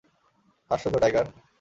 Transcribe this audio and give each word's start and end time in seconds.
আশ্চর্য, 0.71 0.95
টাইগার! 0.99 1.25